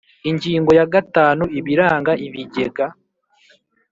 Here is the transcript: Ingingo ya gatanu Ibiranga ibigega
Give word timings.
Ingingo 0.29 0.71
ya 0.79 0.85
gatanu 0.93 1.43
Ibiranga 1.59 2.11
ibigega 2.27 2.85